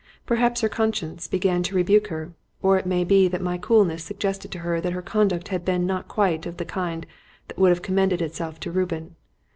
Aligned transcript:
Perhaps 0.25 0.61
her 0.61 0.67
conscience 0.67 1.27
began 1.27 1.61
to 1.61 1.75
rebuke 1.75 2.07
her, 2.07 2.33
or 2.63 2.75
it 2.75 2.87
may 2.87 3.03
be 3.03 3.27
that 3.27 3.39
my 3.39 3.59
coolness 3.59 4.03
suggested 4.03 4.49
to 4.51 4.57
her 4.65 4.81
that 4.81 4.93
her 4.93 5.01
conduct 5.03 5.49
had 5.49 5.61
not 5.67 6.07
been 6.07 6.09
quite 6.09 6.47
of 6.47 6.57
the 6.57 6.65
kind 6.65 7.05
that 7.47 7.59
would 7.59 7.69
have 7.69 7.83
commended 7.83 8.19
itself 8.19 8.59
to 8.61 8.71
Reuben. 8.71 9.15